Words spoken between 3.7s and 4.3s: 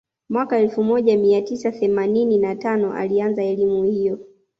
hiyo